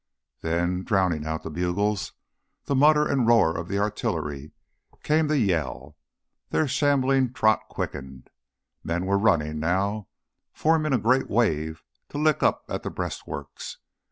[0.41, 2.13] Then, drowning out the bugles,
[2.65, 4.51] the mutter and roar of the artillery,
[5.03, 5.95] came the Yell.
[6.49, 8.31] Their shambling trot quickened.
[8.83, 10.07] Men were running now,
[10.53, 13.77] forming a great wave to lick up at the breastworks.